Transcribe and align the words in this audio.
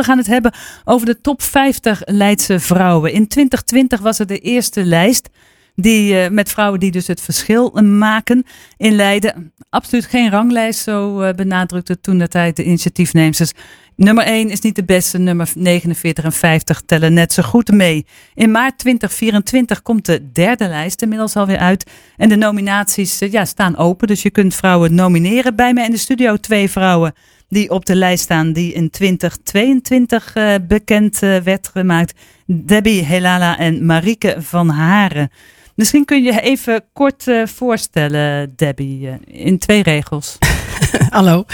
We 0.00 0.06
gaan 0.06 0.18
het 0.18 0.26
hebben 0.26 0.52
over 0.84 1.06
de 1.06 1.20
top 1.20 1.42
50 1.42 2.02
Leidse 2.04 2.60
vrouwen. 2.60 3.12
In 3.12 3.28
2020 3.28 4.00
was 4.00 4.18
het 4.18 4.28
de 4.28 4.38
eerste 4.38 4.84
lijst 4.84 5.28
die, 5.74 6.12
uh, 6.12 6.28
met 6.28 6.50
vrouwen 6.50 6.80
die 6.80 6.90
dus 6.90 7.06
het 7.06 7.20
verschil 7.20 7.70
maken 7.82 8.44
in 8.76 8.92
Leiden. 8.92 9.52
Absoluut 9.70 10.04
geen 10.04 10.30
ranglijst, 10.30 10.80
zo 10.80 11.22
uh, 11.22 11.30
benadrukte 11.30 12.00
toen 12.00 12.18
de 12.18 12.28
tijd 12.28 12.56
de 12.56 12.64
initiatiefnemers. 12.64 13.52
Nummer 13.96 14.24
1 14.24 14.50
is 14.50 14.60
niet 14.60 14.76
de 14.76 14.84
beste, 14.84 15.18
nummer 15.18 15.50
49 15.54 16.24
en 16.24 16.32
50 16.32 16.82
tellen 16.86 17.12
net 17.12 17.32
zo 17.32 17.42
goed 17.42 17.70
mee. 17.70 18.06
In 18.34 18.50
maart 18.50 18.78
2024 18.78 19.82
komt 19.82 20.06
de 20.06 20.32
derde 20.32 20.68
lijst 20.68 21.02
inmiddels 21.02 21.36
alweer 21.36 21.58
uit. 21.58 21.90
En 22.16 22.28
de 22.28 22.36
nominaties 22.36 23.22
uh, 23.22 23.32
ja, 23.32 23.44
staan 23.44 23.76
open, 23.76 24.06
dus 24.08 24.22
je 24.22 24.30
kunt 24.30 24.54
vrouwen 24.54 24.94
nomineren. 24.94 25.56
Bij 25.56 25.72
mij 25.72 25.84
in 25.84 25.90
de 25.90 25.96
studio 25.96 26.36
twee 26.36 26.70
vrouwen 26.70 27.14
die 27.50 27.70
op 27.70 27.86
de 27.86 27.96
lijst 27.96 28.22
staan, 28.22 28.52
die 28.52 28.72
in 28.72 28.90
2022 28.90 30.36
uh, 30.36 30.54
bekend 30.68 31.22
uh, 31.22 31.36
werd 31.36 31.68
gemaakt. 31.68 32.14
Debbie 32.46 33.04
Helala 33.04 33.58
en 33.58 33.86
Marieke 33.86 34.36
van 34.38 34.68
Haren. 34.68 35.30
Misschien 35.74 36.04
kun 36.04 36.22
je 36.22 36.40
even 36.40 36.84
kort 36.92 37.26
uh, 37.26 37.46
voorstellen, 37.46 38.52
Debbie, 38.56 39.08
in 39.24 39.58
twee 39.58 39.82
regels. 39.82 40.38
Hallo, 41.08 41.44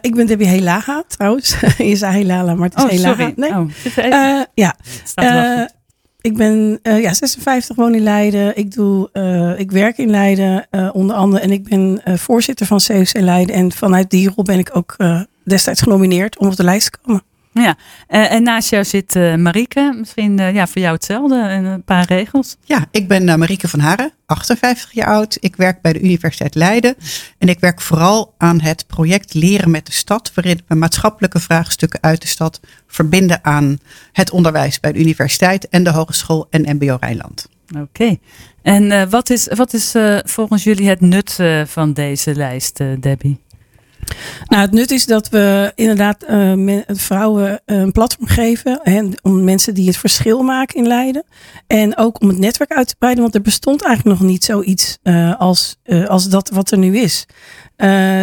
ik 0.00 0.14
ben 0.14 0.26
Debbie 0.26 0.46
Helaga 0.46 1.04
trouwens. 1.06 1.56
je 1.78 1.96
zei 1.96 2.16
Helala, 2.16 2.54
maar 2.54 2.68
het 2.68 2.78
is 2.78 2.84
oh, 2.84 2.90
Helaga. 2.90 3.16
Sorry. 3.16 3.32
Nee. 3.36 3.50
Oh, 3.50 3.70
even... 3.84 4.48
ja. 4.54 4.76
Ik 6.22 6.36
ben 6.36 6.78
uh, 6.82 7.02
ja, 7.02 7.12
56, 7.14 7.76
woon 7.76 7.94
in 7.94 8.02
Leiden. 8.02 8.56
Ik, 8.56 8.74
doe, 8.74 9.08
uh, 9.12 9.58
ik 9.58 9.70
werk 9.70 9.98
in 9.98 10.10
Leiden 10.10 10.66
uh, 10.70 10.90
onder 10.92 11.16
andere. 11.16 11.42
En 11.42 11.50
ik 11.50 11.64
ben 11.64 12.00
voorzitter 12.04 12.66
van 12.66 12.80
COC 12.86 13.12
Leiden. 13.12 13.54
En 13.54 13.72
vanuit 13.72 14.10
die 14.10 14.30
rol 14.34 14.44
ben 14.44 14.58
ik 14.58 14.70
ook 14.72 14.96
destijds 15.44 15.80
genomineerd 15.80 16.38
om 16.38 16.46
op 16.46 16.56
de 16.56 16.64
lijst 16.64 16.92
te 16.92 16.98
komen. 17.02 17.22
Ja, 17.52 17.76
en 18.06 18.42
naast 18.42 18.70
jou 18.70 18.84
zit 18.84 19.14
Marieke. 19.36 19.94
Misschien 19.98 20.36
ja, 20.36 20.66
voor 20.66 20.82
jou 20.82 20.94
hetzelfde, 20.94 21.34
een 21.34 21.84
paar 21.84 22.04
regels. 22.04 22.56
Ja, 22.64 22.86
ik 22.90 23.08
ben 23.08 23.38
Marieke 23.38 23.68
van 23.68 23.80
Haren, 23.80 24.12
58 24.26 24.92
jaar 24.92 25.06
oud. 25.06 25.36
Ik 25.40 25.56
werk 25.56 25.80
bij 25.80 25.92
de 25.92 26.00
Universiteit 26.00 26.54
Leiden. 26.54 26.94
En 27.38 27.48
ik 27.48 27.60
werk 27.60 27.80
vooral 27.80 28.34
aan 28.38 28.60
het 28.60 28.86
project 28.86 29.34
Leren 29.34 29.70
met 29.70 29.86
de 29.86 29.92
Stad. 29.92 30.32
Waarin 30.34 30.60
we 30.66 30.74
maatschappelijke 30.74 31.40
vraagstukken 31.40 32.02
uit 32.02 32.22
de 32.22 32.28
stad 32.28 32.60
verbinden 32.86 33.44
aan 33.44 33.78
het 34.12 34.30
onderwijs 34.30 34.80
bij 34.80 34.92
de 34.92 34.98
universiteit 34.98 35.68
en 35.68 35.84
de 35.84 35.90
hogeschool 35.90 36.46
en 36.50 36.76
MBO 36.76 36.96
Rijnland. 37.00 37.48
Oké. 37.68 37.80
Okay. 37.80 38.20
En 38.62 38.90
uh, 38.90 39.02
wat 39.02 39.30
is, 39.30 39.48
wat 39.54 39.74
is 39.74 39.94
uh, 39.94 40.18
volgens 40.24 40.64
jullie 40.64 40.88
het 40.88 41.00
nut 41.00 41.36
uh, 41.40 41.64
van 41.64 41.92
deze 41.92 42.34
lijst, 42.34 42.76
Debbie? 43.00 43.41
Nou, 44.46 44.62
het 44.62 44.72
nut 44.72 44.90
is 44.90 45.06
dat 45.06 45.28
we 45.28 45.72
inderdaad 45.74 46.24
uh, 46.30 46.80
vrouwen 46.86 47.60
een 47.64 47.92
platform 47.92 48.26
geven. 48.26 48.80
Hè, 48.82 49.08
om 49.22 49.44
mensen 49.44 49.74
die 49.74 49.86
het 49.86 49.96
verschil 49.96 50.42
maken 50.42 50.76
in 50.76 50.86
Leiden. 50.86 51.24
En 51.66 51.96
ook 51.96 52.20
om 52.20 52.28
het 52.28 52.38
netwerk 52.38 52.72
uit 52.72 52.88
te 52.88 52.96
breiden. 52.98 53.22
Want 53.22 53.34
er 53.34 53.42
bestond 53.42 53.82
eigenlijk 53.82 54.18
nog 54.18 54.28
niet 54.28 54.44
zoiets 54.44 54.98
uh, 55.02 55.40
als, 55.40 55.76
als 56.06 56.28
dat 56.28 56.48
wat 56.48 56.70
er 56.70 56.78
nu 56.78 56.98
is. 56.98 57.26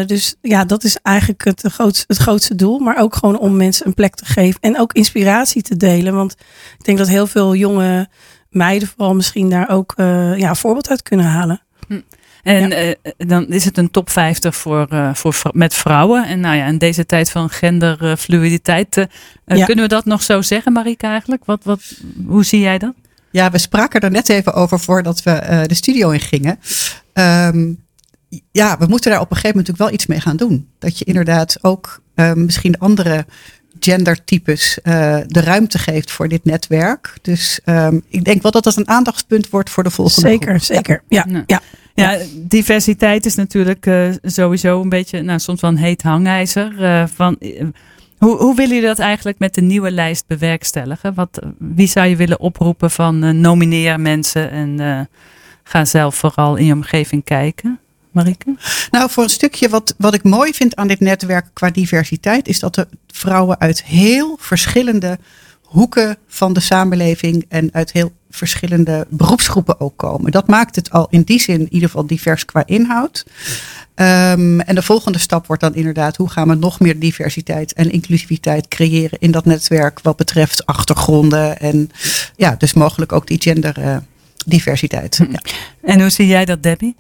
dus 0.06 0.36
ja, 0.42 0.66
dat 0.66 0.84
is 0.84 0.98
eigenlijk 1.02 1.46
het, 1.46 1.62
grootste, 1.62 2.04
het 2.08 2.18
grootste 2.18 2.56
doel. 2.56 2.80
Maar 2.80 2.98
ook 2.98 3.16
gewoon 3.16 3.40
om 3.40 3.56
mensen 3.56 3.88
een 3.88 3.94
plek 3.94 4.16
te 4.16 4.26
geven. 4.26 4.62
En 4.62 4.80
ook 4.80 4.94
inspiratie 4.94 5.62
te 5.62 5.78
delen. 5.78 6.16
Want 6.16 6.36
ik 6.78 6.86
denk 6.86 6.98
dat 6.98 7.08
heel 7.08 7.28
veel 7.28 7.56
jonge 7.56 8.10
meiden 8.50 8.88
vooral 8.88 9.16
misschien 9.16 9.50
daar 9.50 9.70
ook 9.70 9.94
ja, 9.98 10.50
een 10.50 10.56
voorbeeld 10.56 10.90
uit 10.90 11.04
kunnen 11.04 11.26
halen. 11.26 11.62
Hm. 11.88 12.00
En 12.44 12.70
ja. 12.70 12.86
uh, 12.86 12.94
dan 13.18 13.48
is 13.48 13.66
het 13.66 13.78
een 13.78 13.92
top 13.92 14.10
50 14.10 14.56
voor, 14.56 14.88
uh, 14.94 15.14
voor, 15.14 15.42
met 15.52 15.74
vrouwen. 15.74 16.28
En 16.28 16.40
nou 16.40 16.56
ja, 16.56 16.66
in 16.66 16.78
deze 16.78 17.06
tijd 17.06 17.32
van 17.32 17.50
genderfluiditeit, 17.50 18.98
uh, 18.98 19.06
ja. 19.46 19.66
kunnen 19.66 19.84
we 19.84 19.90
dat 19.90 20.06
nog 20.06 20.24
zo 20.24 20.42
zeggen, 20.42 20.72
Marika, 20.72 21.12
eigenlijk? 21.12 21.46
Wat, 21.46 21.64
wat, 21.64 21.82
hoe 22.26 22.44
zie 22.44 22.60
jij 22.60 22.78
dat? 22.78 22.94
Ja, 23.32 23.52
we 23.52 23.58
spraken 23.58 24.02
er 24.02 24.12
net 24.12 24.30
even 24.30 24.54
over 24.54 24.80
voordat 24.80 25.24
we 25.24 25.64
de 25.68 25.74
studio 25.74 26.10
in 26.10 26.20
gingen. 26.20 26.60
Um, 27.14 27.84
ja, 28.52 28.78
we 28.78 28.86
moeten 28.86 29.12
daar 29.12 29.22
op 29.22 29.32
een 29.32 29.36
gegeven 29.36 29.58
moment 29.58 29.68
natuurlijk 29.68 29.78
wel 29.78 29.92
iets 29.92 30.06
mee 30.06 30.20
gaan 30.20 30.38
doen. 30.38 30.70
Dat 30.80 30.98
je 30.98 31.06
inderdaad 31.06 31.58
ook 31.62 32.02
misschien 32.36 32.78
andere 32.78 33.26
gendertypes 33.80 34.80
uh, 34.84 35.18
de 35.26 35.42
ruimte 35.42 35.78
geeft 35.78 36.12
voor 36.12 36.28
dit 36.28 36.46
netwerk. 36.46 37.18
Dus 37.22 37.60
um, 37.66 38.04
ik 38.08 38.24
denk 38.24 38.42
wel 38.42 38.52
dat 38.52 38.64
dat 38.64 38.76
een 38.76 38.88
aandachtspunt 38.88 39.50
wordt 39.50 39.70
voor 39.70 39.84
de 39.84 39.90
volgende 39.90 40.30
Zeker, 40.30 40.48
groep. 40.48 40.62
zeker. 40.62 41.04
Ja, 41.08 41.26
ja. 41.30 41.44
ja. 41.46 41.62
Ja, 42.00 42.18
diversiteit 42.36 43.26
is 43.26 43.36
natuurlijk 43.36 43.86
uh, 43.86 44.10
sowieso 44.22 44.82
een 44.82 44.90
beetje, 44.90 45.22
nou, 45.22 45.40
soms 45.40 45.62
wel 45.62 45.70
een 45.70 45.78
heet 45.78 46.02
hangijzer. 46.02 46.74
Uh, 46.80 47.04
van, 47.14 47.36
uh, 47.40 47.64
hoe, 48.18 48.38
hoe 48.38 48.56
willen 48.56 48.74
jullie 48.74 48.88
dat 48.88 49.00
eigenlijk 49.00 49.40
met 49.40 49.54
de 49.54 49.62
nieuwe 49.62 49.92
lijst 49.92 50.28
bewerkstelligen? 50.28 51.14
Wat, 51.14 51.40
wie 51.58 51.88
zou 51.88 52.08
je 52.08 52.16
willen 52.16 52.40
oproepen 52.40 52.92
van 52.92 53.42
nomineer 53.42 54.00
mensen 54.00 54.52
en 54.52 55.10
ga 55.64 55.86
zelf 55.86 56.16
vooral 56.16 56.56
in 56.56 56.66
je 56.66 56.74
omgeving 56.74 57.24
kijken? 57.24 57.80
Marike? 58.12 58.56
Nou, 58.92 59.10
voor 59.10 59.24
een 59.24 59.30
stukje 59.30 59.70
wat, 59.70 59.96
wat 59.98 60.14
ik 60.14 60.24
mooi 60.24 60.54
vind 60.54 60.76
aan 60.76 60.88
dit 60.88 61.00
netwerk 61.00 61.46
qua 61.54 61.70
diversiteit, 61.70 62.48
is 62.48 62.60
dat 62.60 62.78
er 62.78 62.88
vrouwen 63.08 63.60
uit 63.60 63.84
heel 63.84 64.38
verschillende 64.40 65.18
hoeken 65.62 66.18
van 66.28 66.54
de 66.54 66.60
samenleving 66.60 67.46
en 67.50 67.70
uit 67.74 67.92
heel 67.92 68.12
verschillende 68.30 69.08
beroepsgroepen 69.10 69.80
ook 69.80 69.98
komen. 69.98 70.32
Dat 70.32 70.48
maakt 70.48 70.76
het 70.76 70.92
al 70.92 71.08
in 71.10 71.22
die 71.22 71.40
zin 71.40 71.60
in 71.60 71.74
ieder 71.74 71.90
geval 71.90 72.08
divers 72.08 72.46
qua 72.46 72.64
inhoud. 72.66 73.26
Um, 73.96 74.60
en 74.60 74.76
de 74.76 74.82
volgende 74.82 75.20
stap 75.20 75.48
wordt 75.48 75.62
dan 75.62 75.76
inderdaad 75.76 76.18
hoe 76.18 76.30
gaan 76.30 76.48
we 76.48 76.56
nog 76.56 76.80
meer 76.80 77.00
diversiteit 77.00 77.74
en 77.74 77.92
inclusiviteit 77.92 78.68
creëren 78.68 79.20
in 79.20 79.32
dat 79.32 79.46
netwerk 79.46 80.00
wat 80.02 80.18
betreft 80.18 80.66
achtergronden 80.66 81.60
en 81.60 81.92
ja, 82.36 82.56
dus 82.56 82.74
mogelijk 82.74 83.12
ook 83.12 83.28
die 83.28 83.42
genderdiversiteit. 83.42 85.20
Uh, 85.20 85.32
ja. 85.32 85.40
En 85.82 86.00
hoe 86.02 86.10
zie 86.10 86.28
jij 86.28 86.46
dat, 86.46 86.64
Debbie? 86.64 86.96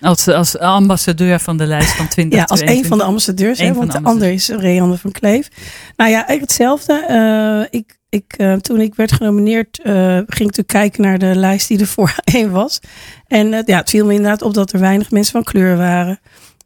Als, 0.00 0.28
als 0.28 0.58
ambassadeur 0.58 1.40
van 1.40 1.56
de 1.56 1.66
lijst 1.66 1.92
van 1.92 2.08
20. 2.08 2.38
Ja, 2.38 2.44
als 2.44 2.60
een 2.60 2.84
van 2.84 2.98
de 2.98 3.04
ambassadeurs, 3.04 3.58
hè, 3.58 3.72
want 3.72 3.92
de, 3.92 3.98
de 3.98 4.04
ander 4.04 4.32
is 4.32 4.48
Reanne 4.48 4.96
van 4.96 5.12
Kleef. 5.12 5.48
Nou 5.96 6.10
ja, 6.10 6.16
eigenlijk 6.16 6.40
hetzelfde. 6.40 7.04
Uh, 7.10 7.80
ik, 7.80 7.98
ik, 8.08 8.34
uh, 8.38 8.54
toen 8.54 8.80
ik 8.80 8.94
werd 8.94 9.12
genomineerd, 9.12 9.80
uh, 9.82 9.94
ging 9.94 10.26
ik 10.26 10.38
natuurlijk 10.38 10.68
kijken 10.68 11.02
naar 11.02 11.18
de 11.18 11.34
lijst 11.34 11.68
die 11.68 11.80
er 11.80 11.86
voorheen 11.96 12.50
was. 12.50 12.80
En 13.26 13.62
ja, 13.66 13.78
het 13.78 13.90
viel 13.90 14.06
me 14.06 14.12
inderdaad 14.12 14.42
op 14.42 14.54
dat 14.54 14.72
er 14.72 14.80
weinig 14.80 15.10
mensen 15.10 15.32
van 15.32 15.42
kleur 15.42 15.76
waren. 15.76 16.20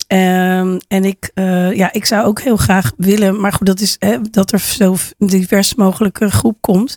Um, 0.09 0.79
en 0.89 1.05
ik, 1.05 1.31
ja, 1.75 1.93
ik 1.93 2.05
zou 2.05 2.27
ook 2.27 2.41
heel 2.41 2.57
graag 2.57 2.93
willen, 2.97 3.41
maar 3.41 3.53
goed, 3.53 3.67
dat 3.67 3.81
is 3.81 3.97
hè, 3.99 4.21
dat 4.31 4.53
er 4.53 4.59
zo 4.59 4.97
divers 5.19 5.75
mogelijke 5.75 6.31
groep 6.31 6.57
komt. 6.61 6.97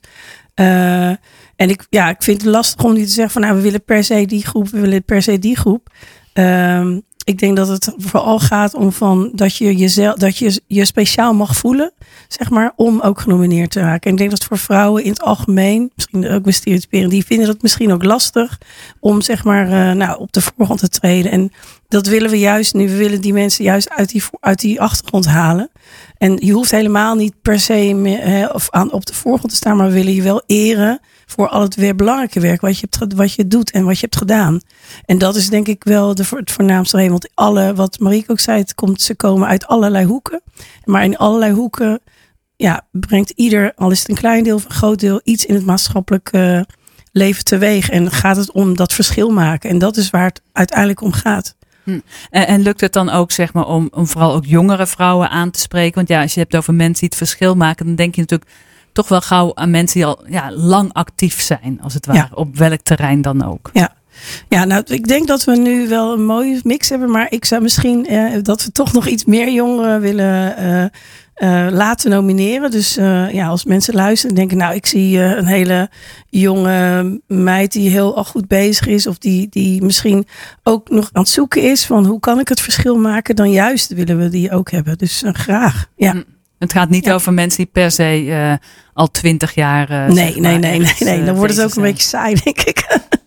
En 0.55 1.69
ik, 1.69 1.85
ja, 1.89 2.09
ik 2.09 2.23
vind 2.23 2.41
het 2.41 2.51
lastig 2.51 2.85
om 2.85 2.93
nu 2.93 3.03
te 3.03 3.11
zeggen 3.11 3.33
van 3.33 3.41
nou, 3.41 3.55
we 3.55 3.61
willen 3.61 3.83
per 3.83 4.03
se 4.03 4.25
die 4.25 4.45
groep, 4.45 4.69
we 4.69 4.79
willen 4.79 5.03
per 5.03 5.21
se 5.21 5.39
die 5.39 5.57
groep. 5.57 5.89
Um, 6.33 7.01
ik 7.25 7.39
denk 7.39 7.55
dat 7.55 7.67
het 7.67 7.93
vooral 7.97 8.39
gaat 8.39 8.73
om 8.73 8.91
van 8.91 9.31
dat 9.33 9.57
je 9.57 9.75
jezelf, 9.75 10.15
dat 10.15 10.37
je 10.37 10.61
je 10.67 10.85
speciaal 10.85 11.33
mag 11.33 11.57
voelen, 11.57 11.91
zeg 12.27 12.49
maar, 12.49 12.73
om 12.75 13.01
ook 13.01 13.19
genomineerd 13.19 13.71
te 13.71 13.79
raken. 13.79 14.03
En 14.03 14.11
ik 14.11 14.17
denk 14.17 14.29
dat 14.29 14.43
voor 14.43 14.57
vrouwen 14.57 15.03
in 15.03 15.09
het 15.09 15.21
algemeen, 15.21 15.91
misschien 15.95 16.29
ook 16.29 16.43
bij 16.43 16.51
stereotyperen, 16.51 17.09
die 17.09 17.25
vinden 17.25 17.47
dat 17.47 17.61
misschien 17.61 17.93
ook 17.93 18.03
lastig 18.03 18.57
om 18.99 19.21
zeg 19.21 19.43
maar, 19.43 19.65
uh, 19.65 19.91
nou, 19.91 20.19
op 20.19 20.33
de 20.33 20.41
voorgrond 20.41 20.79
te 20.79 20.89
treden. 20.89 21.31
En 21.31 21.51
dat 21.87 22.07
willen 22.07 22.29
we 22.29 22.39
juist 22.39 22.73
nu. 22.73 22.89
We 22.89 22.95
willen 22.95 23.21
die 23.21 23.33
mensen 23.33 23.63
juist 23.63 23.89
uit 23.89 24.09
die, 24.09 24.23
uit 24.39 24.59
die 24.59 24.81
achtergrond 24.81 25.25
halen. 25.25 25.69
En 26.17 26.37
je 26.39 26.51
hoeft 26.51 26.71
helemaal 26.71 27.15
niet 27.15 27.33
per 27.41 27.59
se 27.59 27.73
hè, 28.21 28.45
of 28.45 28.67
aan, 28.69 28.91
op 28.91 29.05
de 29.05 29.13
voorgrond 29.13 29.51
te 29.51 29.57
staan, 29.57 29.77
maar 29.77 29.87
we 29.87 29.93
willen 29.93 30.13
je 30.13 30.21
wel 30.21 30.43
eren 30.45 30.99
voor 31.25 31.47
al 31.47 31.61
het 31.61 31.75
weer 31.75 31.95
belangrijke 31.95 32.39
werk 32.39 32.61
wat 32.61 32.79
je, 32.79 32.87
hebt, 32.89 33.13
wat 33.13 33.33
je 33.33 33.47
doet 33.47 33.71
en 33.71 33.85
wat 33.85 33.95
je 33.95 34.01
hebt 34.01 34.17
gedaan. 34.17 34.61
En 35.05 35.17
dat 35.17 35.35
is 35.35 35.49
denk 35.49 35.67
ik 35.67 35.83
wel 35.83 36.15
de, 36.15 36.25
het 36.29 36.51
voornaamste 36.51 36.95
reden. 36.97 37.11
Want 37.11 37.29
alle, 37.33 37.73
wat 37.73 37.99
Marieke 37.99 38.31
ook 38.31 38.39
zei, 38.39 38.59
het 38.59 38.75
komt, 38.75 39.01
ze 39.01 39.15
komen 39.15 39.47
uit 39.47 39.67
allerlei 39.67 40.05
hoeken. 40.05 40.41
Maar 40.83 41.03
in 41.03 41.17
allerlei 41.17 41.53
hoeken 41.53 41.99
ja, 42.55 42.87
brengt 42.91 43.29
ieder, 43.29 43.73
al 43.75 43.91
is 43.91 43.99
het 43.99 44.09
een 44.09 44.15
klein 44.15 44.43
deel 44.43 44.55
of 44.55 44.65
een 44.65 44.71
groot 44.71 44.99
deel, 44.99 45.21
iets 45.23 45.45
in 45.45 45.55
het 45.55 45.65
maatschappelijke 45.65 46.67
leven 47.11 47.43
teweeg. 47.43 47.89
En 47.89 48.11
gaat 48.11 48.37
het 48.37 48.51
om 48.51 48.75
dat 48.75 48.93
verschil 48.93 49.29
maken. 49.29 49.69
En 49.69 49.77
dat 49.77 49.97
is 49.97 50.09
waar 50.09 50.25
het 50.25 50.41
uiteindelijk 50.51 51.01
om 51.01 51.11
gaat. 51.11 51.55
Hm. 51.83 51.99
En, 52.29 52.47
en, 52.47 52.61
lukt 52.61 52.81
het 52.81 52.93
dan 52.93 53.09
ook, 53.09 53.31
zeg 53.31 53.53
maar, 53.53 53.67
om, 53.67 53.87
om 53.91 54.07
vooral 54.07 54.33
ook 54.33 54.45
jongere 54.45 54.87
vrouwen 54.87 55.29
aan 55.29 55.51
te 55.51 55.59
spreken? 55.59 55.95
Want 55.95 56.07
ja, 56.07 56.21
als 56.21 56.33
je 56.33 56.39
hebt 56.39 56.55
over 56.55 56.73
mensen 56.73 56.99
die 56.99 57.09
het 57.09 57.17
verschil 57.17 57.55
maken, 57.55 57.85
dan 57.85 57.95
denk 57.95 58.15
je 58.15 58.21
natuurlijk 58.21 58.51
toch 58.95 59.07
wel 59.07 59.21
gauw 59.21 59.51
aan 59.55 59.69
mensen 59.69 59.99
die 59.99 60.05
al 60.05 60.23
ja, 60.27 60.51
lang 60.51 60.93
actief 60.93 61.41
zijn, 61.41 61.79
als 61.81 61.93
het 61.93 62.05
ware, 62.05 62.19
ja. 62.19 62.29
op 62.33 62.55
welk 62.57 62.81
terrein 62.83 63.21
dan 63.21 63.43
ook. 63.43 63.69
Ja. 63.73 63.93
Ja, 64.49 64.65
nou, 64.65 64.83
ik 64.85 65.07
denk 65.07 65.27
dat 65.27 65.43
we 65.43 65.55
nu 65.55 65.87
wel 65.87 66.13
een 66.13 66.25
mooie 66.25 66.59
mix 66.63 66.89
hebben, 66.89 67.11
maar 67.11 67.27
ik 67.29 67.45
zou 67.45 67.61
misschien 67.61 68.07
eh, 68.07 68.33
dat 68.41 68.63
we 68.63 68.71
toch 68.71 68.93
nog 68.93 69.07
iets 69.07 69.25
meer 69.25 69.51
jongeren 69.51 70.01
willen 70.01 70.55
uh, 70.59 70.83
uh, 71.49 71.71
laten 71.71 72.09
nomineren. 72.09 72.71
Dus 72.71 72.97
uh, 72.97 73.33
ja, 73.33 73.47
als 73.47 73.65
mensen 73.65 73.93
luisteren 73.93 74.29
en 74.29 74.35
denken, 74.35 74.57
nou, 74.57 74.75
ik 74.75 74.85
zie 74.85 75.19
een 75.19 75.45
hele 75.45 75.89
jonge 76.29 77.21
meid 77.27 77.71
die 77.71 77.89
heel 77.89 78.15
al 78.15 78.23
goed 78.23 78.47
bezig 78.47 78.87
is, 78.87 79.07
of 79.07 79.17
die, 79.17 79.47
die 79.49 79.83
misschien 79.83 80.27
ook 80.63 80.89
nog 80.89 81.09
aan 81.11 81.21
het 81.21 81.31
zoeken 81.31 81.61
is 81.61 81.85
van 81.85 82.05
hoe 82.05 82.19
kan 82.19 82.39
ik 82.39 82.47
het 82.47 82.61
verschil 82.61 82.97
maken, 82.97 83.35
dan 83.35 83.51
juist 83.51 83.93
willen 83.93 84.17
we 84.17 84.29
die 84.29 84.51
ook 84.51 84.71
hebben. 84.71 84.97
Dus 84.97 85.23
graag. 85.25 85.85
Ja. 85.95 86.23
Het 86.59 86.71
gaat 86.71 86.89
niet 86.89 87.11
over 87.11 87.33
mensen 87.33 87.63
die 87.63 87.71
per 87.71 87.91
se 87.91 88.59
al 88.93 89.11
twintig 89.11 89.55
jaar. 89.55 90.13
nee, 90.13 90.39
nee, 90.39 90.57
nee, 90.57 90.79
nee, 90.79 90.93
nee. 90.99 91.23
Dan 91.23 91.35
wordt 91.35 91.55
het 91.55 91.65
ook 91.65 91.75
een 91.75 91.81
beetje 91.81 92.07
saai, 92.07 92.35
denk 92.43 92.61
ik. 92.61 92.83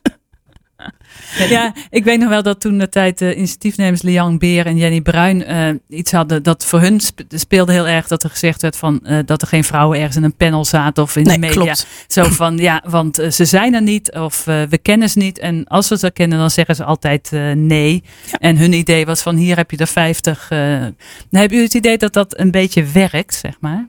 Ja, 1.49 1.75
ik 1.90 2.05
weet 2.05 2.19
nog 2.19 2.29
wel 2.29 2.43
dat 2.43 2.61
toen 2.61 2.79
de 2.79 2.88
tijd 2.88 3.19
de 3.19 3.35
initiatiefnemers 3.35 4.02
Liang 4.02 4.38
Beer 4.38 4.67
en 4.67 4.76
Jenny 4.76 5.00
Bruin 5.00 5.50
uh, 5.50 5.99
iets 5.99 6.12
hadden. 6.12 6.43
Dat 6.43 6.64
voor 6.64 6.81
hun 6.81 7.00
speelde 7.29 7.73
heel 7.73 7.87
erg 7.87 8.06
dat 8.06 8.23
er 8.23 8.31
gezegd 8.31 8.62
werd 8.62 8.76
van 8.76 9.00
uh, 9.02 9.19
dat 9.25 9.43
er 9.43 9.49
geen 9.49 9.64
vrouwen 9.64 9.99
ergens 9.99 10.17
in 10.17 10.23
een 10.23 10.37
panel 10.37 10.64
zaten 10.64 11.02
of 11.02 11.17
in 11.17 11.25
de 11.25 11.38
media. 11.38 11.50
Klopt. 11.50 11.87
Zo 12.06 12.25
van 12.25 12.56
ja, 12.56 12.82
want 12.87 13.20
uh, 13.20 13.31
ze 13.31 13.44
zijn 13.44 13.75
er 13.75 13.82
niet 13.82 14.12
of 14.12 14.44
we 14.44 14.79
kennen 14.82 15.11
ze 15.11 15.19
niet. 15.19 15.38
En 15.38 15.67
als 15.67 15.88
we 15.88 15.99
ze 15.99 16.11
kennen, 16.11 16.38
dan 16.38 16.50
zeggen 16.50 16.75
ze 16.75 16.85
altijd 16.85 17.31
nee. 17.55 18.02
Ja. 18.31 18.38
En 18.38 18.56
hun 18.56 18.73
idee 18.73 19.06
was 19.06 19.23
van 19.23 19.37
hier 19.37 19.56
heb 19.56 19.70
je 19.70 19.76
er 19.76 19.87
50. 19.87 20.46
dan 20.49 21.40
heb 21.40 21.50
je 21.50 21.61
het 21.61 21.75
idee 21.75 21.99
dat 21.99 22.12
dat 22.12 22.38
een 22.38 22.50
beetje 22.50 22.85
werkt, 22.85 23.35
zeg 23.35 23.56
maar? 23.61 23.88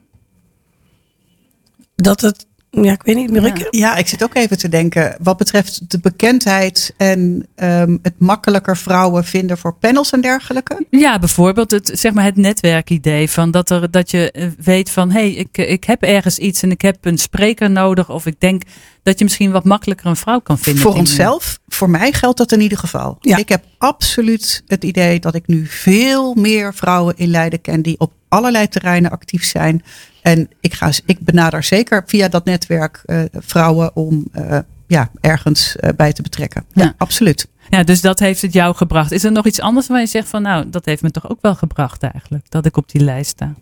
Dat 1.94 2.20
het 2.20 2.46
ja, 2.70 2.92
ik 2.92 3.02
weet 3.02 3.16
niet 3.16 3.30
meer. 3.30 3.42
Ja. 3.42 3.66
ja, 3.70 3.96
ik 3.96 4.08
zit 4.08 4.22
ook 4.22 4.34
even 4.34 4.58
te 4.58 4.68
denken. 4.68 5.16
Wat 5.22 5.36
betreft 5.36 5.90
de 5.90 5.98
bekendheid 5.98 6.94
en 6.96 7.46
um, 7.56 7.98
het 8.02 8.14
makkelijker 8.18 8.76
vrouwen 8.76 9.24
vinden 9.24 9.58
voor 9.58 9.74
panels 9.74 10.10
en 10.10 10.20
dergelijke. 10.20 10.86
Ja, 10.90 11.18
bijvoorbeeld 11.18 11.70
het, 11.70 11.90
zeg 11.94 12.12
maar 12.12 12.24
het 12.24 12.36
netwerkidee. 12.36 13.30
Van 13.30 13.50
dat, 13.50 13.70
er, 13.70 13.90
dat 13.90 14.10
je 14.10 14.30
eh, 14.30 14.46
weet 14.58 14.90
van 14.90 15.10
hé, 15.10 15.20
hey, 15.20 15.30
ik, 15.30 15.58
ik 15.58 15.84
heb 15.84 16.02
ergens 16.02 16.38
iets 16.38 16.62
en 16.62 16.70
ik 16.70 16.82
heb 16.82 16.96
een 17.00 17.18
spreker 17.18 17.70
nodig. 17.70 18.10
Of 18.10 18.26
ik 18.26 18.40
denk 18.40 18.62
dat 19.02 19.18
je 19.18 19.24
misschien 19.24 19.50
wat 19.50 19.64
makkelijker 19.64 20.06
een 20.06 20.16
vrouw 20.16 20.40
kan 20.40 20.58
vinden. 20.58 20.82
Voor 20.82 20.94
onszelf, 20.94 21.58
voor 21.68 21.90
mij 21.90 22.12
geldt 22.12 22.38
dat 22.38 22.52
in 22.52 22.60
ieder 22.60 22.78
geval. 22.78 23.16
Ja. 23.20 23.36
Ik 23.36 23.48
heb 23.48 23.64
absoluut 23.78 24.62
het 24.66 24.84
idee 24.84 25.20
dat 25.20 25.34
ik 25.34 25.46
nu 25.46 25.66
veel 25.66 26.34
meer 26.34 26.74
vrouwen 26.74 27.14
in 27.16 27.28
Leiden 27.28 27.60
ken 27.60 27.82
die 27.82 27.98
op 27.98 28.12
allerlei 28.30 28.68
terreinen 28.68 29.10
actief 29.10 29.44
zijn. 29.44 29.82
En 30.22 30.48
ik, 30.60 30.74
ga, 30.74 30.90
ik 31.06 31.20
benader 31.20 31.62
zeker 31.62 32.02
via 32.06 32.28
dat 32.28 32.44
netwerk 32.44 33.02
uh, 33.06 33.22
vrouwen 33.32 33.96
om 33.96 34.26
uh, 34.34 34.58
ja, 34.86 35.10
ergens 35.20 35.76
uh, 35.80 35.90
bij 35.96 36.12
te 36.12 36.22
betrekken. 36.22 36.64
Ja, 36.72 36.84
ja, 36.84 36.94
absoluut. 36.96 37.48
Ja, 37.70 37.82
dus 37.82 38.00
dat 38.00 38.18
heeft 38.18 38.42
het 38.42 38.52
jou 38.52 38.74
gebracht. 38.74 39.12
Is 39.12 39.24
er 39.24 39.32
nog 39.32 39.46
iets 39.46 39.60
anders 39.60 39.86
waar 39.86 40.00
je 40.00 40.06
zegt 40.06 40.28
van 40.28 40.42
nou, 40.42 40.70
dat 40.70 40.84
heeft 40.84 41.02
me 41.02 41.10
toch 41.10 41.30
ook 41.30 41.38
wel 41.40 41.54
gebracht 41.54 42.02
eigenlijk, 42.02 42.50
dat 42.50 42.66
ik 42.66 42.76
op 42.76 42.90
die 42.90 43.00
lijst 43.00 43.30
sta? 43.30 43.54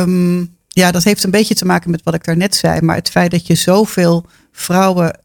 Um, 0.00 0.56
ja, 0.68 0.90
dat 0.90 1.04
heeft 1.04 1.24
een 1.24 1.30
beetje 1.30 1.54
te 1.54 1.64
maken 1.64 1.90
met 1.90 2.02
wat 2.02 2.14
ik 2.14 2.24
daarnet 2.24 2.54
zei. 2.54 2.80
Maar 2.80 2.96
het 2.96 3.10
feit 3.10 3.30
dat 3.30 3.46
je 3.46 3.54
zoveel 3.54 4.26
vrouwen 4.52 5.20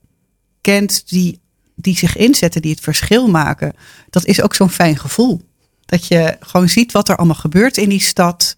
kent 0.62 1.10
die, 1.10 1.42
die 1.76 1.98
zich 1.98 2.16
inzetten, 2.16 2.62
die 2.62 2.72
het 2.72 2.80
verschil 2.80 3.28
maken, 3.28 3.74
dat 4.10 4.26
is 4.26 4.42
ook 4.42 4.54
zo'n 4.54 4.70
fijn 4.70 4.98
gevoel. 4.98 5.42
Dat 5.86 6.08
je 6.08 6.38
gewoon 6.40 6.70
ziet 6.70 6.92
wat 6.92 7.10
er 7.10 7.16
allemaal 7.16 7.36
gebeurt 7.36 7.78
in 7.78 7.90
die 7.90 8.02
stad. 8.02 8.56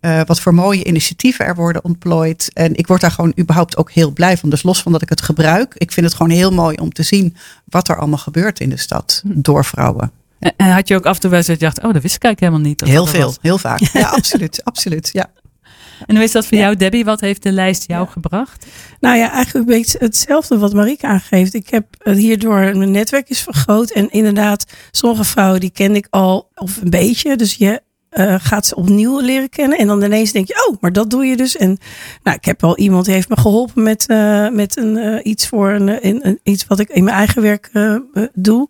Uh, 0.00 0.20
wat 0.26 0.40
voor 0.40 0.54
mooie 0.54 0.84
initiatieven 0.84 1.44
er 1.44 1.54
worden 1.54 1.84
ontplooid. 1.84 2.50
En 2.52 2.76
ik 2.76 2.86
word 2.86 3.00
daar 3.00 3.10
gewoon 3.10 3.32
überhaupt 3.38 3.76
ook 3.76 3.90
heel 3.90 4.10
blij 4.10 4.36
van. 4.36 4.50
Dus 4.50 4.62
los 4.62 4.82
van 4.82 4.92
dat 4.92 5.02
ik 5.02 5.08
het 5.08 5.22
gebruik, 5.22 5.74
ik 5.76 5.92
vind 5.92 6.06
het 6.06 6.14
gewoon 6.14 6.32
heel 6.32 6.52
mooi 6.52 6.76
om 6.76 6.92
te 6.92 7.02
zien 7.02 7.36
wat 7.64 7.88
er 7.88 7.98
allemaal 7.98 8.18
gebeurt 8.18 8.60
in 8.60 8.68
de 8.68 8.76
stad 8.76 9.22
door 9.24 9.64
vrouwen. 9.64 10.12
En 10.40 10.72
had 10.72 10.88
je 10.88 10.94
ook 10.94 11.06
af 11.06 11.14
en 11.14 11.20
toe 11.20 11.30
wel 11.30 11.38
eens 11.38 11.48
oh, 11.48 11.92
dat 11.92 12.02
wist 12.02 12.14
ik 12.14 12.24
eigenlijk 12.24 12.40
helemaal 12.40 12.60
niet. 12.60 12.80
Heel 12.80 13.06
veel, 13.06 13.34
heel 13.40 13.58
vaak. 13.58 13.80
Ja, 13.80 14.08
absoluut, 14.18 14.64
absoluut. 14.64 15.08
Ja. 15.12 15.30
En 16.06 16.14
hoe 16.14 16.24
is 16.24 16.32
dat 16.32 16.46
voor 16.46 16.58
jou, 16.58 16.76
Debbie? 16.76 17.04
Wat 17.04 17.20
heeft 17.20 17.42
de 17.42 17.52
lijst 17.52 17.86
jou 17.86 18.08
gebracht? 18.08 18.66
Nou 19.00 19.16
ja, 19.16 19.32
eigenlijk 19.32 19.68
een 19.68 19.74
beetje 19.76 19.98
hetzelfde 19.98 20.58
wat 20.58 20.72
Marieke 20.72 21.06
aangeeft. 21.06 21.54
Ik 21.54 21.70
heb 21.70 21.86
hierdoor 22.02 22.76
mijn 22.76 22.90
netwerk 22.90 23.28
is 23.28 23.42
vergroot. 23.42 23.90
En 23.90 24.10
inderdaad, 24.10 24.64
sommige 24.90 25.24
vrouwen 25.24 25.60
die 25.60 25.70
ken 25.70 25.94
ik 25.94 26.06
al 26.10 26.48
of 26.54 26.76
een 26.82 26.90
beetje. 26.90 27.36
Dus 27.36 27.54
je 27.54 27.82
uh, 28.12 28.34
gaat 28.38 28.66
ze 28.66 28.76
opnieuw 28.76 29.20
leren 29.20 29.48
kennen. 29.48 29.78
En 29.78 29.86
dan 29.86 30.02
ineens 30.02 30.32
denk 30.32 30.46
je, 30.46 30.68
oh, 30.68 30.76
maar 30.80 30.92
dat 30.92 31.10
doe 31.10 31.24
je 31.24 31.36
dus. 31.36 31.56
En 31.56 31.78
nou, 32.22 32.36
ik 32.36 32.44
heb 32.44 32.60
wel 32.60 32.78
iemand 32.78 33.04
die 33.04 33.14
heeft 33.14 33.28
me 33.28 33.36
geholpen 33.36 33.82
met, 33.82 34.04
uh, 34.08 34.48
met 34.48 34.76
een, 34.76 34.96
uh, 34.96 35.18
iets 35.22 35.48
voor 35.48 35.70
een, 35.70 36.06
een, 36.06 36.40
iets 36.42 36.66
wat 36.66 36.78
ik 36.78 36.88
in 36.88 37.04
mijn 37.04 37.16
eigen 37.16 37.42
werk 37.42 37.70
doe. 38.32 38.68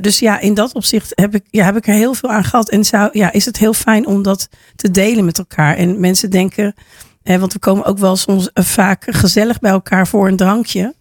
Dus 0.00 0.18
ja, 0.18 0.40
in 0.40 0.54
dat 0.54 0.72
opzicht 0.72 1.12
heb 1.14 1.34
ik, 1.34 1.44
ja, 1.50 1.64
heb 1.64 1.76
ik 1.76 1.86
er 1.86 1.94
heel 1.94 2.14
veel 2.14 2.30
aan 2.30 2.44
gehad. 2.44 2.70
En 2.70 2.84
zou, 2.84 3.08
ja, 3.12 3.32
is 3.32 3.44
het 3.44 3.58
heel 3.58 3.74
fijn 3.74 4.06
om 4.06 4.22
dat 4.22 4.48
te 4.76 4.90
delen 4.90 5.24
met 5.24 5.38
elkaar. 5.38 5.76
En 5.76 6.00
mensen 6.00 6.30
denken, 6.30 6.74
want 7.22 7.52
we 7.52 7.58
komen 7.58 7.84
ook 7.84 7.98
wel 7.98 8.16
soms 8.16 8.50
vaak 8.54 9.04
gezellig 9.06 9.58
bij 9.58 9.70
elkaar 9.70 10.06
voor 10.06 10.28
een 10.28 10.36
drankje. 10.36 10.94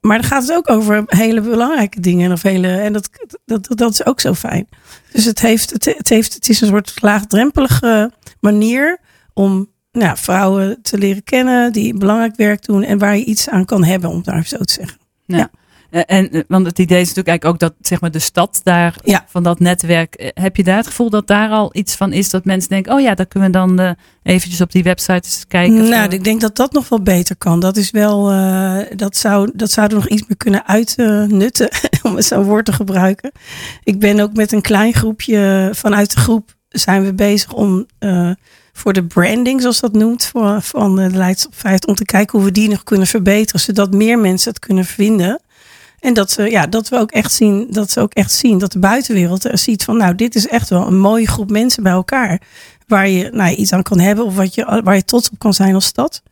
maar 0.00 0.18
dan 0.18 0.22
gaat 0.22 0.42
het 0.42 0.56
ook 0.56 0.70
over 0.70 1.02
hele 1.06 1.40
belangrijke 1.40 2.00
dingen. 2.00 2.32
Of 2.32 2.42
hele, 2.42 2.68
en 2.68 2.92
dat, 2.92 3.10
dat, 3.44 3.66
dat 3.68 3.92
is 3.92 4.06
ook 4.06 4.20
zo 4.20 4.34
fijn. 4.34 4.68
Dus 5.12 5.24
het, 5.24 5.40
heeft, 5.40 5.70
het, 5.70 5.84
het, 5.84 6.08
heeft, 6.08 6.34
het 6.34 6.48
is 6.48 6.60
een 6.60 6.68
soort 6.68 7.02
laagdrempelige 7.02 8.12
manier 8.40 9.00
om 9.34 9.68
nou, 9.92 10.16
vrouwen 10.16 10.82
te 10.82 10.98
leren 10.98 11.24
kennen 11.24 11.72
die 11.72 11.94
belangrijk 11.94 12.36
werk 12.36 12.64
doen 12.64 12.82
en 12.82 12.98
waar 12.98 13.16
je 13.16 13.24
iets 13.24 13.48
aan 13.48 13.64
kan 13.64 13.84
hebben, 13.84 14.10
om 14.10 14.22
daar 14.22 14.46
zo 14.46 14.56
te 14.56 14.72
zeggen. 14.72 14.98
ja. 15.26 15.50
Eh, 15.90 16.02
en, 16.06 16.30
eh, 16.30 16.42
want 16.48 16.66
het 16.66 16.78
idee 16.78 17.00
is 17.00 17.08
natuurlijk 17.08 17.28
eigenlijk 17.28 17.64
ook 17.64 17.70
dat 17.70 17.86
zeg 17.86 18.00
maar, 18.00 18.10
de 18.10 18.18
stad 18.18 18.60
daar 18.62 18.94
van 19.26 19.42
dat 19.42 19.60
netwerk. 19.60 20.14
Eh, 20.14 20.28
heb 20.34 20.56
je 20.56 20.64
daar 20.64 20.76
het 20.76 20.86
gevoel 20.86 21.10
dat 21.10 21.26
daar 21.26 21.50
al 21.50 21.70
iets 21.72 21.94
van 21.94 22.12
is 22.12 22.30
dat 22.30 22.44
mensen 22.44 22.68
denken: 22.68 22.92
oh 22.92 23.00
ja, 23.00 23.14
daar 23.14 23.26
kunnen 23.26 23.50
we 23.50 23.56
dan 23.56 23.80
uh, 23.80 23.90
eventjes 24.22 24.60
op 24.60 24.72
die 24.72 24.82
website 24.82 25.12
eens 25.12 25.44
kijken? 25.48 25.88
Nou, 25.88 26.10
ik 26.10 26.24
denk 26.24 26.40
dat 26.40 26.56
dat 26.56 26.72
nog 26.72 26.88
wel 26.88 27.02
beter 27.02 27.36
kan. 27.36 27.60
Dat 27.60 27.76
is 27.76 27.90
wel, 27.90 28.32
uh, 28.32 28.78
dat, 28.96 29.16
zou, 29.16 29.50
dat 29.54 29.70
zouden 29.70 29.98
we 29.98 30.04
nog 30.04 30.12
iets 30.12 30.28
meer 30.28 30.36
kunnen 30.36 30.66
uitnutten, 30.66 31.68
om 32.02 32.16
eens 32.16 32.28
zo'n 32.28 32.44
woord 32.44 32.64
te 32.64 32.72
gebruiken. 32.72 33.32
Ik 33.84 33.98
ben 33.98 34.20
ook 34.20 34.32
met 34.32 34.52
een 34.52 34.62
klein 34.62 34.94
groepje 34.94 35.70
vanuit 35.74 36.14
de 36.14 36.20
groep 36.20 36.56
zijn 36.68 37.04
we 37.04 37.14
bezig 37.14 37.52
om. 37.52 37.86
Uh, 38.00 38.30
voor 38.78 38.92
de 38.92 39.04
branding, 39.04 39.60
zoals 39.60 39.80
dat 39.80 39.92
noemt, 39.92 40.24
voor, 40.24 40.62
van 40.62 40.96
de 40.96 41.10
Leids 41.10 41.46
op 41.46 41.54
50, 41.54 41.88
om 41.88 41.94
te 41.94 42.04
kijken 42.04 42.38
hoe 42.38 42.46
we 42.46 42.52
die 42.52 42.68
nog 42.68 42.84
kunnen 42.84 43.06
verbeteren, 43.06 43.60
zodat 43.60 43.94
meer 43.94 44.18
mensen 44.18 44.50
het 44.50 44.58
kunnen 44.58 44.84
vinden. 44.84 45.40
En 46.00 46.14
dat, 46.14 46.30
ze, 46.30 46.50
ja, 46.50 46.66
dat 46.66 46.88
we 46.88 46.96
ook 46.96 47.10
echt 47.10 47.32
zien, 47.32 47.66
dat 47.70 47.90
ze 47.90 48.00
ook 48.00 48.12
echt 48.12 48.32
zien 48.32 48.58
dat 48.58 48.72
de 48.72 48.78
buitenwereld 48.78 49.44
er 49.44 49.58
ziet 49.58 49.84
van, 49.84 49.96
nou, 49.96 50.14
dit 50.14 50.34
is 50.34 50.48
echt 50.48 50.68
wel 50.68 50.86
een 50.86 50.98
mooie 50.98 51.26
groep 51.26 51.50
mensen 51.50 51.82
bij 51.82 51.92
elkaar. 51.92 52.40
Waar 52.86 53.08
je 53.08 53.30
nou, 53.32 53.54
iets 53.54 53.72
aan 53.72 53.82
kan 53.82 53.98
hebben 53.98 54.24
of 54.24 54.34
wat 54.34 54.54
je, 54.54 54.80
waar 54.84 54.94
je 54.94 55.04
trots 55.04 55.30
op 55.30 55.38
kan 55.38 55.54
zijn 55.54 55.74
als 55.74 55.84
stad. 55.84 56.22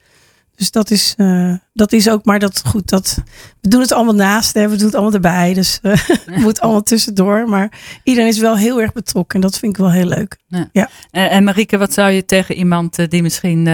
Dus 0.57 0.71
dat 0.71 0.91
is, 0.91 1.15
uh, 1.17 1.55
dat 1.73 1.93
is 1.93 2.09
ook, 2.09 2.25
maar 2.25 2.39
dat 2.39 2.63
goed, 2.67 2.89
dat, 2.89 3.23
we 3.61 3.69
doen 3.69 3.81
het 3.81 3.93
allemaal 3.93 4.15
naast, 4.15 4.55
hè, 4.55 4.69
we 4.69 4.77
doen 4.77 4.87
het 4.87 4.95
allemaal 4.95 5.13
erbij. 5.13 5.55
Dus 5.55 5.79
uh, 5.83 5.95
ja. 6.07 6.41
moet 6.41 6.61
allemaal 6.61 6.83
tussendoor. 6.83 7.49
Maar 7.49 7.73
iedereen 8.03 8.29
is 8.29 8.39
wel 8.39 8.57
heel 8.57 8.81
erg 8.81 8.93
betrokken 8.93 9.35
en 9.35 9.41
dat 9.41 9.59
vind 9.59 9.73
ik 9.73 9.79
wel 9.79 9.91
heel 9.91 10.07
leuk. 10.07 10.37
Ja. 10.49 10.69
ja. 10.73 10.89
En, 11.11 11.31
en 11.31 11.45
Marieke, 11.45 11.79
wat 11.79 11.93
zou 11.93 12.11
je 12.11 12.25
tegen 12.25 12.55
iemand 12.55 13.11
die 13.11 13.23
misschien 13.23 13.65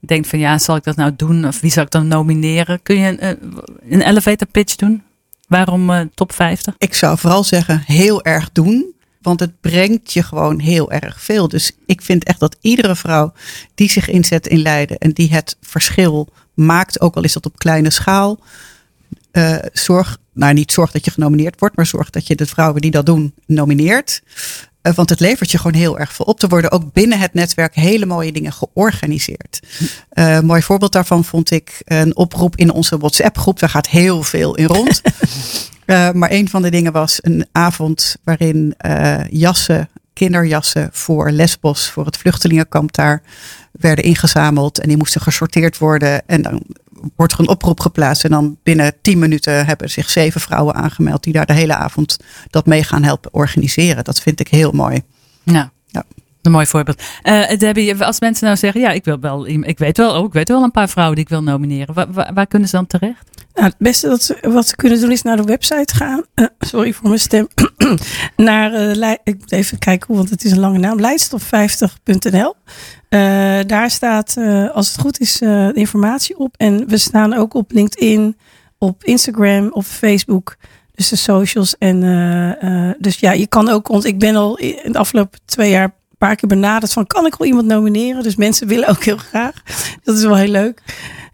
denkt 0.00 0.28
van 0.28 0.38
ja, 0.38 0.58
zal 0.58 0.76
ik 0.76 0.84
dat 0.84 0.96
nou 0.96 1.12
doen? 1.16 1.46
Of 1.46 1.60
wie 1.60 1.70
zou 1.70 1.86
ik 1.86 1.92
dan 1.92 2.08
nomineren? 2.08 2.82
Kun 2.82 2.98
je 2.98 3.22
een, 3.22 3.38
een 3.88 4.02
elevator 4.02 4.46
pitch 4.46 4.76
doen? 4.76 5.02
Waarom 5.48 5.90
uh, 5.90 6.00
top 6.14 6.32
50? 6.32 6.74
Ik 6.78 6.94
zou 6.94 7.18
vooral 7.18 7.44
zeggen, 7.44 7.82
heel 7.86 8.24
erg 8.24 8.52
doen. 8.52 8.92
Want 9.20 9.40
het 9.40 9.60
brengt 9.60 10.12
je 10.12 10.22
gewoon 10.22 10.58
heel 10.58 10.90
erg 10.90 11.20
veel. 11.20 11.48
Dus 11.48 11.72
ik 11.86 12.02
vind 12.02 12.24
echt 12.24 12.40
dat 12.40 12.56
iedere 12.60 12.96
vrouw 12.96 13.32
die 13.74 13.90
zich 13.90 14.08
inzet 14.08 14.46
in 14.46 14.62
Leiden 14.62 14.98
en 14.98 15.10
die 15.10 15.32
het 15.32 15.56
verschil 15.60 16.28
maakt, 16.54 17.00
ook 17.00 17.16
al 17.16 17.24
is 17.24 17.32
dat 17.32 17.46
op 17.46 17.58
kleine 17.58 17.90
schaal, 17.90 18.40
uh, 19.32 19.56
zorg, 19.72 20.18
nou 20.32 20.52
niet 20.52 20.72
zorg 20.72 20.90
dat 20.90 21.04
je 21.04 21.10
genomineerd 21.10 21.60
wordt, 21.60 21.76
maar 21.76 21.86
zorg 21.86 22.10
dat 22.10 22.26
je 22.26 22.34
de 22.34 22.46
vrouwen 22.46 22.80
die 22.80 22.90
dat 22.90 23.06
doen 23.06 23.34
nomineert. 23.46 24.22
Uh, 24.86 24.94
want 24.94 25.10
het 25.10 25.20
levert 25.20 25.50
je 25.50 25.58
gewoon 25.58 25.80
heel 25.80 25.98
erg 25.98 26.12
veel 26.12 26.24
op. 26.24 26.42
Er 26.42 26.48
worden 26.48 26.70
ook 26.70 26.92
binnen 26.92 27.18
het 27.18 27.34
netwerk 27.34 27.74
hele 27.74 28.06
mooie 28.06 28.32
dingen 28.32 28.52
georganiseerd. 28.52 29.60
Uh, 30.12 30.40
mooi 30.40 30.62
voorbeeld 30.62 30.92
daarvan 30.92 31.24
vond 31.24 31.50
ik 31.50 31.82
een 31.84 32.16
oproep 32.16 32.56
in 32.56 32.72
onze 32.72 32.98
WhatsApp 32.98 33.38
groep. 33.38 33.58
Daar 33.58 33.68
gaat 33.68 33.88
heel 33.88 34.22
veel 34.22 34.54
in 34.54 34.66
rond. 34.66 35.00
uh, 35.86 36.10
maar 36.20 36.30
een 36.30 36.48
van 36.48 36.62
de 36.62 36.70
dingen 36.70 36.92
was 36.92 37.18
een 37.22 37.46
avond 37.52 38.16
waarin 38.24 38.74
jassen, 39.30 39.88
kinderjassen 40.12 40.88
voor 40.92 41.30
Lesbos, 41.30 41.90
voor 41.90 42.06
het 42.06 42.16
vluchtelingenkamp 42.16 42.94
daar, 42.94 43.22
werden 43.72 44.04
ingezameld. 44.04 44.78
En 44.78 44.88
die 44.88 44.96
moesten 44.96 45.20
gesorteerd 45.20 45.78
worden. 45.78 46.22
En 46.26 46.42
dan 46.42 46.62
wordt 47.16 47.32
er 47.32 47.40
een 47.40 47.48
oproep 47.48 47.80
geplaatst. 47.80 48.24
En 48.24 48.30
dan 48.30 48.56
binnen 48.62 48.94
tien 49.02 49.18
minuten 49.18 49.66
hebben 49.66 49.90
zich 49.90 50.10
zeven 50.10 50.40
vrouwen 50.40 50.74
aangemeld 50.74 51.22
die 51.22 51.32
daar 51.32 51.46
de 51.46 51.52
hele 51.52 51.74
avond 51.74 52.18
dat 52.50 52.66
mee 52.66 52.84
gaan 52.84 53.02
helpen 53.02 53.34
organiseren. 53.34 54.04
Dat 54.04 54.20
vind 54.20 54.40
ik 54.40 54.48
heel 54.48 54.72
mooi. 54.72 55.02
Ja. 55.42 55.72
ja. 55.86 56.04
Een 56.44 56.52
mooi 56.52 56.66
voorbeeld. 56.66 57.02
Uh, 57.22 57.56
Debbie, 57.58 58.04
als 58.04 58.20
mensen 58.20 58.44
nou 58.44 58.56
zeggen, 58.56 58.80
ja, 58.80 58.90
ik 58.90 59.04
wil 59.04 59.20
wel, 59.20 59.46
ik 59.46 59.78
weet 59.78 59.96
wel, 59.96 60.14
ook, 60.14 60.26
ik 60.26 60.32
weet 60.32 60.48
wel 60.48 60.62
een 60.62 60.70
paar 60.70 60.88
vrouwen 60.88 61.16
die 61.16 61.24
ik 61.24 61.30
wil 61.30 61.42
nomineren. 61.42 61.94
Waar, 62.34 62.46
kunnen 62.46 62.68
ze 62.68 62.76
dan 62.76 62.86
terecht? 62.86 63.30
Nou, 63.54 63.66
het 63.66 63.76
beste 63.78 64.08
dat 64.08 64.22
ze, 64.22 64.38
wat 64.42 64.68
ze 64.68 64.76
kunnen 64.76 65.00
doen 65.00 65.10
is 65.10 65.22
naar 65.22 65.36
de 65.36 65.44
website 65.44 65.94
gaan. 65.94 66.24
Uh, 66.34 66.46
sorry 66.58 66.92
voor 66.92 67.08
mijn 67.08 67.20
stem. 67.20 67.48
naar, 68.36 68.96
uh, 68.96 69.10
ik 69.24 69.38
moet 69.38 69.52
even 69.52 69.78
kijken, 69.78 70.14
want 70.14 70.30
het 70.30 70.44
is 70.44 70.50
een 70.50 70.58
lange 70.58 70.78
naam. 70.78 71.00
Leidstof50.nl. 71.00 72.54
Uh, 73.10 73.60
daar 73.66 73.90
staat, 73.90 74.36
als 74.72 74.88
het 74.88 75.00
goed 75.00 75.20
is, 75.20 75.42
uh, 75.42 75.76
informatie 75.76 76.38
op. 76.38 76.54
En 76.56 76.88
we 76.88 76.96
staan 76.96 77.34
ook 77.34 77.54
op 77.54 77.72
LinkedIn, 77.72 78.36
op 78.78 79.04
Instagram, 79.04 79.68
op 79.70 79.84
Facebook. 79.84 80.56
Dus 80.94 81.08
de 81.08 81.16
socials. 81.16 81.78
En 81.78 82.00
dus 82.98 83.18
ja, 83.18 83.32
je 83.32 83.46
kan 83.46 83.68
ook 83.68 83.88
ons. 83.88 84.04
Ik 84.04 84.18
ben 84.18 84.36
al 84.36 84.58
in 84.58 84.92
de 84.92 84.98
afgelopen 84.98 85.40
twee 85.44 85.70
jaar 85.70 85.94
paar 86.26 86.36
keer 86.36 86.48
benaderd 86.48 86.92
van 86.92 87.06
kan 87.06 87.26
ik 87.26 87.34
wel 87.34 87.48
iemand 87.48 87.66
nomineren? 87.66 88.22
Dus 88.22 88.36
mensen 88.36 88.66
willen 88.66 88.88
ook 88.88 89.04
heel 89.04 89.16
graag. 89.16 89.62
Dat 90.02 90.16
is 90.16 90.22
wel 90.22 90.36
heel 90.36 90.50
leuk. 90.50 90.82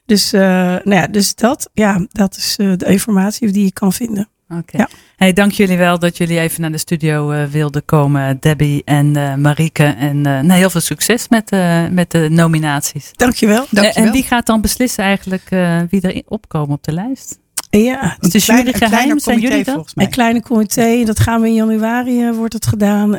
Dus, 0.06 0.30
nou 0.30 0.90
ja, 0.90 1.06
dus 1.06 1.35
dat, 1.35 1.70
ja, 1.73 2.06
dat 2.09 2.37
is 2.37 2.56
de 2.56 2.87
informatie 2.87 3.50
die 3.50 3.64
je 3.64 3.73
kan 3.73 3.92
vinden. 3.92 4.28
Oké. 4.49 4.76
Ja. 4.76 4.88
Hey, 5.16 5.32
dank 5.32 5.52
jullie 5.52 5.76
wel 5.76 5.99
dat 5.99 6.16
jullie 6.16 6.40
even 6.40 6.61
naar 6.61 6.73
de 6.73 6.78
studio 6.78 7.32
uh, 7.32 7.44
wilden 7.44 7.85
komen, 7.85 8.37
Debbie 8.40 8.82
en 8.85 9.16
uh, 9.16 9.35
Marieke. 9.35 9.85
En 9.85 10.20
nou, 10.20 10.52
heel 10.52 10.70
veel 10.70 10.80
succes 10.80 11.28
met, 11.28 11.50
met 11.90 12.11
de 12.11 12.28
nominaties. 12.30 13.11
Dankjewel. 13.12 13.66
Dankjewel. 13.70 14.04
En 14.04 14.12
wie 14.12 14.23
gaat 14.23 14.47
dan 14.47 14.61
beslissen 14.61 15.04
eigenlijk 15.04 15.49
wie 15.90 16.00
er 16.00 16.23
opkomen 16.26 16.75
op 16.75 16.85
de 16.85 16.92
lijst? 16.92 17.38
Ja, 17.70 18.16
het 18.20 18.34
is 18.34 18.46
jury 18.46 18.72
geheim, 18.72 19.18
zijn 19.18 19.40
jullie 19.40 19.64
dat? 19.64 19.92
Een 19.94 20.10
kleine 20.10 20.42
comité, 20.42 21.04
dat 21.04 21.20
gaan 21.20 21.40
we 21.40 21.46
in 21.46 21.54
januari, 21.54 22.32
wordt 22.32 22.52
het 22.52 22.66
gedaan. 22.66 23.10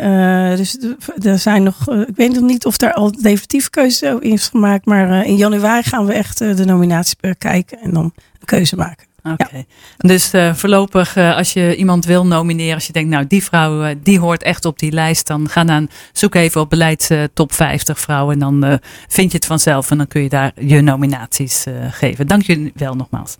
dus 0.55 0.77
er 1.21 1.39
zijn 1.39 1.63
nog, 1.63 1.87
ik 1.89 2.15
weet 2.15 2.33
nog 2.33 2.43
niet 2.43 2.65
of 2.65 2.77
daar 2.77 2.93
al 2.93 3.11
definitief 3.11 3.69
keuze 3.69 4.17
in 4.19 4.31
is 4.31 4.47
gemaakt. 4.47 4.85
Maar 4.85 5.25
in 5.25 5.35
januari 5.35 5.83
gaan 5.83 6.05
we 6.05 6.13
echt 6.13 6.37
de 6.37 6.65
nominaties 6.65 7.15
bekijken 7.15 7.79
en 7.79 7.93
dan 7.93 8.03
een 8.03 8.45
keuze 8.45 8.75
maken. 8.75 9.09
Oké. 9.23 9.65
Dus 9.97 10.33
uh, 10.33 10.53
voorlopig, 10.53 11.15
uh, 11.15 11.35
als 11.35 11.53
je 11.53 11.75
iemand 11.75 12.05
wil 12.05 12.25
nomineren, 12.25 12.73
als 12.73 12.87
je 12.87 12.93
denkt, 12.93 13.09
nou 13.09 13.27
die 13.27 13.43
vrouw 13.43 13.83
uh, 13.83 13.95
die 14.03 14.19
hoort 14.19 14.43
echt 14.43 14.65
op 14.65 14.79
die 14.79 14.91
lijst, 14.91 15.27
dan 15.27 15.49
ga 15.49 15.63
dan 15.63 15.89
zoek 16.11 16.35
even 16.35 16.61
op 16.61 16.69
beleids 16.69 17.09
top 17.33 17.53
50 17.53 17.99
vrouwen 17.99 18.33
en 18.33 18.39
dan 18.39 18.79
vind 19.07 19.31
je 19.31 19.37
het 19.37 19.45
vanzelf 19.45 19.91
en 19.91 19.97
dan 19.97 20.07
kun 20.07 20.21
je 20.21 20.29
daar 20.29 20.51
je 20.55 20.81
nominaties 20.81 21.65
geven. 21.89 22.27
Dank 22.27 22.41
jullie 22.41 22.71
wel 22.75 22.95
nogmaals. 22.95 23.37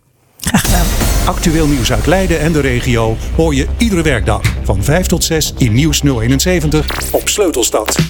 Actueel 1.26 1.68
nieuws 1.68 1.92
uit 1.92 2.06
Leiden 2.06 2.40
en 2.40 2.52
de 2.52 2.60
regio 2.60 3.18
hoor 3.36 3.56
je 3.56 3.68
iedere 3.78 4.02
werkdag 4.02 4.42
van 4.64 4.84
5 4.84 5.08
tot 5.08 5.24
6 5.24 5.54
in 5.58 5.74
Nieuws 5.74 6.02
071 6.02 7.12
op 7.12 7.30
Sleutelstad. 7.30 8.10